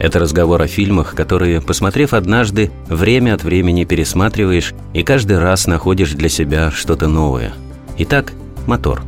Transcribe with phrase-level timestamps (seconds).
[0.00, 6.12] это разговор о фильмах, которые, посмотрев однажды, время от времени пересматриваешь и каждый раз находишь
[6.12, 7.54] для себя что-то новое.
[7.98, 8.32] Итак,
[8.66, 9.02] мотор.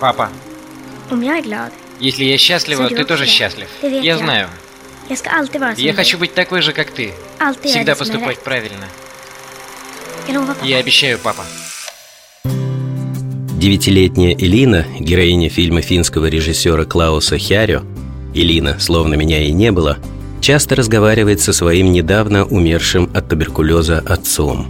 [0.00, 0.28] Папа,
[1.08, 3.68] Папа, jag är glad, если я счастлива, ты тоже счастлив.
[3.82, 4.48] Я знаю.
[5.76, 7.12] Я хочу быть такой же, как ты.
[7.62, 8.88] Всегда поступать правильно.
[10.62, 11.44] Я обещаю, папа.
[12.44, 17.82] Девятилетняя Элина, героиня фильма финского режиссера Клауса Хярё,
[18.34, 19.98] Элина, словно меня и не было,
[20.40, 24.66] часто разговаривает со своим недавно умершим от туберкулеза отцом.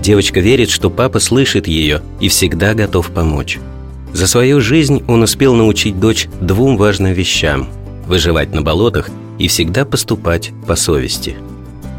[0.00, 3.58] Девочка верит, что папа слышит ее и всегда готов помочь.
[4.12, 7.68] За свою жизнь он успел научить дочь двум важным вещам–
[8.06, 11.36] выживать на болотах и всегда поступать по совести.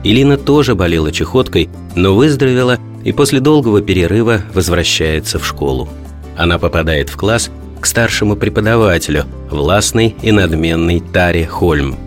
[0.03, 5.87] Илина тоже болела чехоткой, но выздоровела и после долгого перерыва возвращается в школу.
[6.37, 7.49] Она попадает в класс
[7.81, 11.97] к старшему преподавателю, властной и надменной Таре Хольм.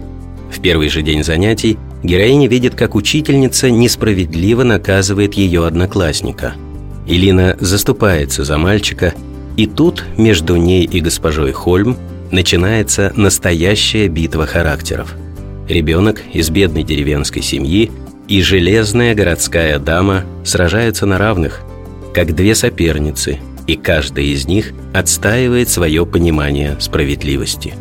[0.50, 6.54] В первый же день занятий героиня видит, как учительница несправедливо наказывает ее одноклассника.
[7.06, 9.14] Илина заступается за мальчика,
[9.56, 11.96] и тут между ней и госпожой Хольм
[12.30, 15.14] начинается настоящая битва характеров.
[15.68, 17.90] Ребенок из бедной деревенской семьи
[18.28, 21.62] и железная городская дама сражаются на равных,
[22.14, 27.74] как две соперницы, и каждая из них отстаивает свое понимание справедливости.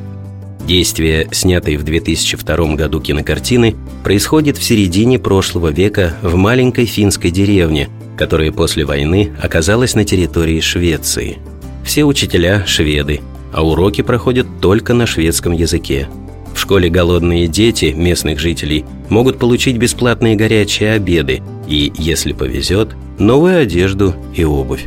[0.65, 7.89] Действие, снятой в 2002 году кинокартины, происходит в середине прошлого века в маленькой финской деревне,
[8.17, 11.39] которая после войны оказалась на территории Швеции.
[11.83, 13.19] Все учителя– шведы,
[13.51, 16.07] а уроки проходят только на шведском языке.
[16.55, 23.59] В школе голодные дети местных жителей могут получить бесплатные горячие обеды и, если повезет, новую
[23.59, 24.85] одежду и обувь.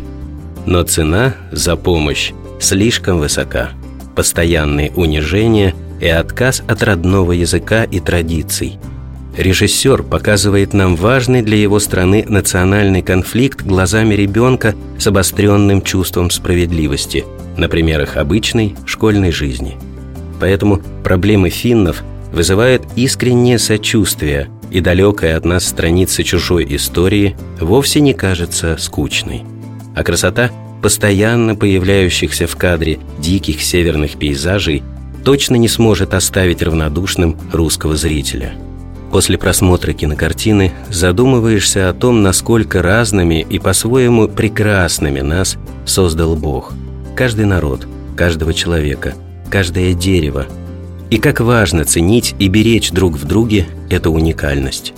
[0.66, 3.70] Но цена за помощь слишком высока.
[4.14, 8.78] Постоянные унижения и отказ от родного языка и традиций.
[9.36, 17.24] Режиссер показывает нам важный для его страны национальный конфликт глазами ребенка с обостренным чувством справедливости
[17.56, 19.76] на примерах обычной школьной жизни.
[20.40, 22.02] Поэтому проблемы финнов
[22.32, 29.44] вызывают искреннее сочувствие, и далекая от нас страница чужой истории вовсе не кажется скучной.
[29.96, 30.50] А красота
[30.82, 34.82] постоянно появляющихся в кадре диких северных пейзажей
[35.24, 38.52] точно не сможет оставить равнодушным русского зрителя.
[39.10, 45.56] После просмотра кинокартины задумываешься о том, насколько разными и по-своему прекрасными нас
[45.86, 46.74] создал Бог.
[47.16, 49.14] Каждый народ, каждого человека,
[49.50, 50.46] каждое дерево.
[51.08, 54.92] И как важно ценить и беречь друг в друге эту уникальность.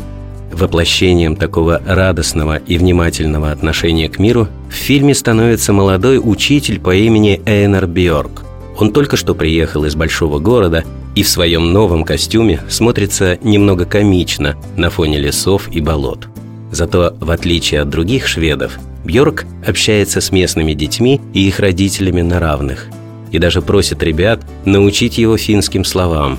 [0.52, 7.40] Воплощением такого радостного и внимательного отношения к миру в фильме становится молодой учитель по имени
[7.44, 8.44] Эйнар Бьорк.
[8.78, 14.56] Он только что приехал из большого города и в своем новом костюме смотрится немного комично
[14.76, 16.28] на фоне лесов и болот.
[16.70, 22.40] Зато, в отличие от других шведов, Бьорк общается с местными детьми и их родителями на
[22.40, 22.86] равных.
[23.32, 26.38] И даже просит ребят научить его финским словам.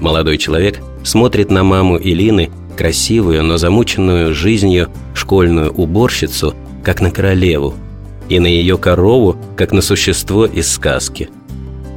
[0.00, 7.74] Молодой человек смотрит на маму Илины красивую, но замученную жизнью школьную уборщицу, как на королеву,
[8.28, 11.30] и на ее корову, как на существо из сказки.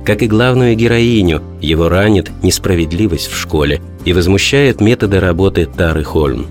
[0.06, 6.48] Как и главную героиню, его ранит несправедливость в школе и возмущает методы работы Тары Хольм.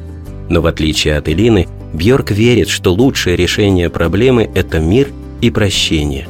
[0.50, 5.08] Но в отличие от Элины, Бьорк верит, что лучшее решение проблемы– это мир
[5.40, 6.28] и прощение.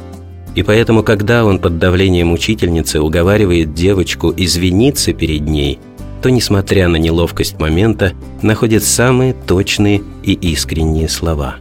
[0.55, 5.79] И поэтому, когда он под давлением учительницы уговаривает девочку извиниться перед ней–
[6.21, 11.57] то, несмотря на неловкость момента, находит самые точные и искренние слова.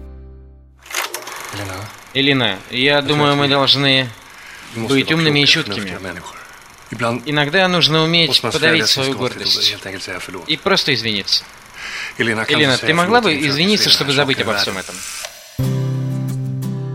[2.15, 4.09] Элина, я думаю, мы должны
[4.75, 5.93] быть умными и чуткими.
[7.27, 9.77] Иногда нужно уметь подавить свою гордость
[10.47, 11.45] и просто извиниться.
[12.19, 14.95] Элина, ты могла бы извиниться, чтобы забыть обо всем этом?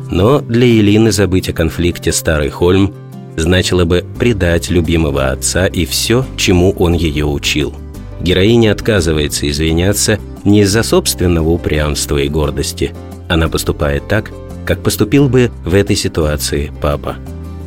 [0.09, 2.93] Но для Елины забыть о конфликте Старый Хольм
[3.35, 7.73] значило бы предать любимого отца и все, чему он ее учил.
[8.21, 12.93] Героиня отказывается извиняться не из-за собственного упрямства и гордости.
[13.29, 14.31] Она поступает так,
[14.65, 17.15] как поступил бы в этой ситуации папа.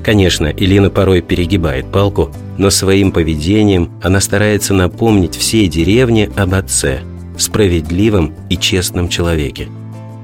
[0.04, 7.00] Конечно, Илина порой перегибает палку, но своим поведением она старается напомнить всей деревне об отце.
[7.36, 9.66] справедливом и честном человеке.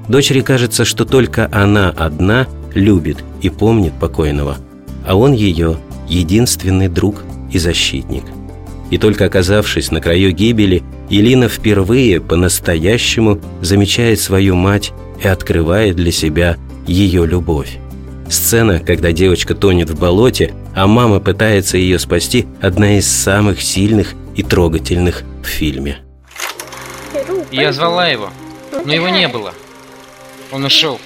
[0.07, 4.57] Дочери кажется, что только она одна любит и помнит покойного,
[5.05, 5.77] а он ее
[6.07, 8.23] единственный друг и защитник.
[8.89, 14.91] И только оказавшись на краю гибели, Елина впервые по-настоящему замечает свою мать
[15.23, 16.57] и открывает для себя
[16.87, 17.77] ее любовь.
[18.29, 24.13] Сцена, когда девочка тонет в болоте, а мама пытается ее спасти, одна из самых сильных
[24.35, 25.99] и трогательных в фильме.
[27.51, 28.29] Я звала его,
[28.85, 29.53] но его не было.
[30.51, 30.99] Он ушел.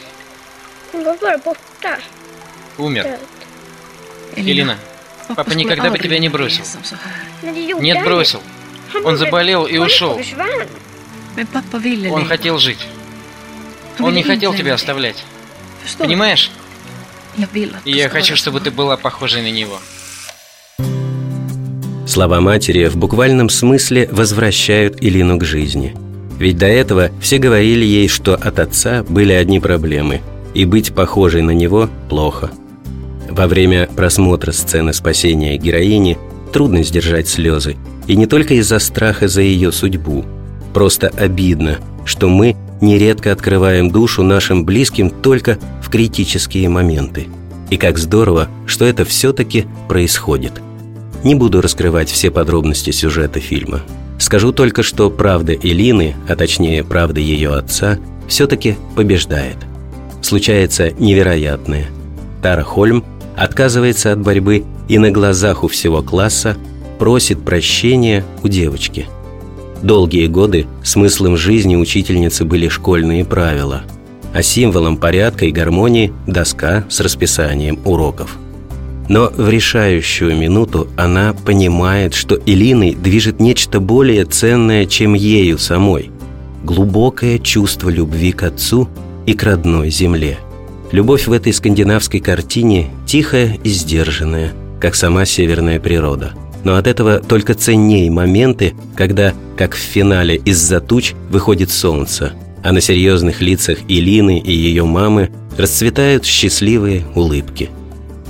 [2.77, 3.19] Умер.
[4.36, 4.77] Элина,
[5.36, 6.63] папа никогда бы тебя не бросил.
[7.44, 8.42] Нет, бросил.
[9.04, 10.19] Он заболел и ушел.
[12.12, 12.86] Он хотел жить.
[14.00, 15.24] Он не хотел тебя оставлять.
[15.98, 16.51] Понимаешь?
[17.83, 19.80] И я хочу, чтобы ты была похожей на него.
[22.07, 25.95] Слова матери в буквальном смысле возвращают Илину к жизни.
[26.38, 30.22] Ведь до этого все говорили ей, что от отца были одни проблемы,
[30.54, 32.51] и быть похожей на него плохо.
[33.35, 36.17] Во время просмотра сцены спасения героини
[36.53, 37.75] трудно сдержать слезы,
[38.07, 40.23] и не только из-за страха за ее судьбу.
[40.73, 47.27] Просто обидно, что мы нередко открываем душу нашим близким только в критические моменты.
[47.69, 50.53] И как здорово, что это все-таки происходит.
[51.25, 53.81] Не буду раскрывать все подробности сюжета фильма.
[54.17, 57.99] Скажу только, что правда Элины, а точнее правда ее отца,
[58.29, 59.57] все-таки побеждает.
[60.21, 61.88] Случается невероятное.
[62.41, 63.03] Тара Хольм
[63.37, 66.55] отказывается от борьбы и на глазах у всего класса
[66.99, 69.07] просит прощения у девочки–
[69.85, 73.83] Долгие годы смыслом жизни учительницы были школьные правила,
[74.33, 78.37] а символом порядка и гармонии– доска с расписанием уроков.
[79.09, 86.09] Но в решающую минуту она понимает, что Элиной движет нечто более ценное, чем ею самой–
[86.63, 88.89] глубокое чувство любви к отцу
[89.27, 90.39] и к родной земле.
[90.95, 96.31] Любовь в этой скандинавской картине тихая и сдержанная, как сама северная природа–
[96.63, 102.31] но от этого только ценней моменты, когда, как в финале «Из-за туч» выходит солнце,
[102.63, 107.69] а на серьезных лицах Илины и ее мамы расцветают счастливые улыбки.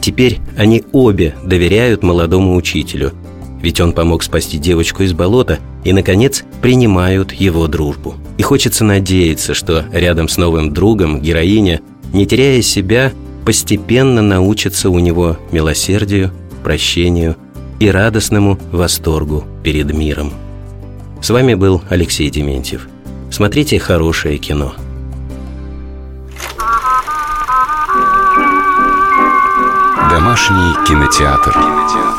[0.02, 3.14] Теперь они обе доверяют молодому учителю,
[3.62, 8.16] ведь он помог спасти девочку из болота и, наконец, принимают его дружбу.
[8.38, 11.80] И хочется надеяться, что рядом с новым другом героиня,
[12.16, 13.12] не теряя себя,
[13.46, 16.32] постепенно научится у него милосердию,
[16.64, 17.36] прощению
[17.80, 20.32] и радостному восторгу перед миром.
[21.22, 22.88] С вами был Алексей Дементьев.
[23.30, 24.74] Смотрите хорошее кино.
[30.10, 31.52] Домашний кинотеатр.
[31.52, 32.15] кинотеатр.